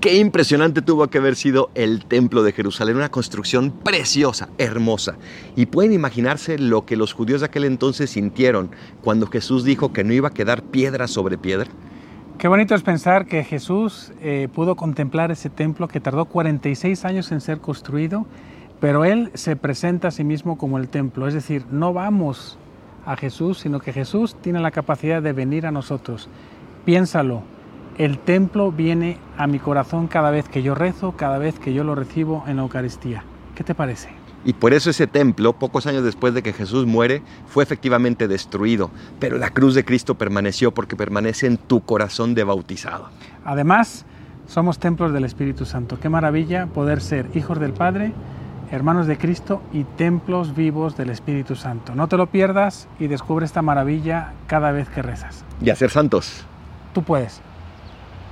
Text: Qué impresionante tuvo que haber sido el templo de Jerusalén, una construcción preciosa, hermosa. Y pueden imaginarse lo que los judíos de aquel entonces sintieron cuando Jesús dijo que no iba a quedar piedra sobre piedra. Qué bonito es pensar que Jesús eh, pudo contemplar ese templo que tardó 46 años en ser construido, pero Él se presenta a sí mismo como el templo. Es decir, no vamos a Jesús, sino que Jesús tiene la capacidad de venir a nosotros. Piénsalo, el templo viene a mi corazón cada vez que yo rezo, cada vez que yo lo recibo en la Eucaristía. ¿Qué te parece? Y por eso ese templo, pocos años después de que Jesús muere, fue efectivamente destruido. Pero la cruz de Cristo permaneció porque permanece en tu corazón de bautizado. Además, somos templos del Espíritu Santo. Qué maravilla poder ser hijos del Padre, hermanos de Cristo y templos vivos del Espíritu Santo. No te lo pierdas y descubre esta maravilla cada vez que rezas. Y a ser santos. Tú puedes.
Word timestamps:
Qué 0.00 0.16
impresionante 0.16 0.80
tuvo 0.80 1.08
que 1.08 1.18
haber 1.18 1.34
sido 1.34 1.70
el 1.74 2.04
templo 2.04 2.44
de 2.44 2.52
Jerusalén, 2.52 2.94
una 2.94 3.10
construcción 3.10 3.72
preciosa, 3.72 4.48
hermosa. 4.56 5.16
Y 5.56 5.66
pueden 5.66 5.92
imaginarse 5.92 6.56
lo 6.56 6.86
que 6.86 6.96
los 6.96 7.12
judíos 7.12 7.40
de 7.40 7.46
aquel 7.46 7.64
entonces 7.64 8.10
sintieron 8.10 8.70
cuando 9.02 9.26
Jesús 9.26 9.64
dijo 9.64 9.92
que 9.92 10.04
no 10.04 10.12
iba 10.12 10.28
a 10.28 10.32
quedar 10.32 10.62
piedra 10.62 11.08
sobre 11.08 11.36
piedra. 11.36 11.68
Qué 12.38 12.46
bonito 12.46 12.76
es 12.76 12.82
pensar 12.82 13.26
que 13.26 13.42
Jesús 13.42 14.12
eh, 14.20 14.46
pudo 14.54 14.76
contemplar 14.76 15.32
ese 15.32 15.50
templo 15.50 15.88
que 15.88 15.98
tardó 15.98 16.26
46 16.26 17.04
años 17.04 17.32
en 17.32 17.40
ser 17.40 17.58
construido, 17.58 18.24
pero 18.78 19.04
Él 19.04 19.32
se 19.34 19.56
presenta 19.56 20.08
a 20.08 20.12
sí 20.12 20.22
mismo 20.22 20.58
como 20.58 20.78
el 20.78 20.88
templo. 20.88 21.26
Es 21.26 21.34
decir, 21.34 21.64
no 21.72 21.92
vamos 21.92 22.56
a 23.04 23.16
Jesús, 23.16 23.58
sino 23.58 23.80
que 23.80 23.92
Jesús 23.92 24.36
tiene 24.40 24.60
la 24.60 24.70
capacidad 24.70 25.20
de 25.20 25.32
venir 25.32 25.66
a 25.66 25.72
nosotros. 25.72 26.28
Piénsalo, 26.84 27.42
el 27.98 28.18
templo 28.18 28.70
viene 28.70 29.18
a 29.36 29.46
mi 29.48 29.58
corazón 29.58 30.06
cada 30.06 30.30
vez 30.30 30.48
que 30.48 30.62
yo 30.62 30.74
rezo, 30.76 31.16
cada 31.16 31.38
vez 31.38 31.58
que 31.58 31.74
yo 31.74 31.82
lo 31.82 31.96
recibo 31.96 32.44
en 32.46 32.56
la 32.56 32.62
Eucaristía. 32.62 33.24
¿Qué 33.56 33.64
te 33.64 33.74
parece? 33.74 34.08
Y 34.44 34.52
por 34.52 34.72
eso 34.72 34.88
ese 34.88 35.08
templo, 35.08 35.52
pocos 35.52 35.88
años 35.88 36.04
después 36.04 36.32
de 36.32 36.44
que 36.44 36.52
Jesús 36.52 36.86
muere, 36.86 37.22
fue 37.48 37.64
efectivamente 37.64 38.28
destruido. 38.28 38.90
Pero 39.18 39.36
la 39.36 39.50
cruz 39.50 39.74
de 39.74 39.84
Cristo 39.84 40.14
permaneció 40.14 40.72
porque 40.72 40.94
permanece 40.94 41.48
en 41.48 41.56
tu 41.56 41.80
corazón 41.80 42.36
de 42.36 42.44
bautizado. 42.44 43.10
Además, 43.44 44.06
somos 44.46 44.78
templos 44.78 45.12
del 45.12 45.24
Espíritu 45.24 45.64
Santo. 45.64 45.98
Qué 46.00 46.08
maravilla 46.08 46.66
poder 46.66 47.00
ser 47.00 47.28
hijos 47.34 47.58
del 47.58 47.72
Padre, 47.72 48.12
hermanos 48.70 49.08
de 49.08 49.18
Cristo 49.18 49.60
y 49.72 49.82
templos 49.82 50.54
vivos 50.54 50.96
del 50.96 51.10
Espíritu 51.10 51.56
Santo. 51.56 51.96
No 51.96 52.06
te 52.06 52.16
lo 52.16 52.28
pierdas 52.28 52.86
y 53.00 53.08
descubre 53.08 53.44
esta 53.44 53.60
maravilla 53.60 54.34
cada 54.46 54.70
vez 54.70 54.88
que 54.88 55.02
rezas. 55.02 55.44
Y 55.60 55.70
a 55.70 55.74
ser 55.74 55.90
santos. 55.90 56.44
Tú 56.94 57.02
puedes. 57.02 57.42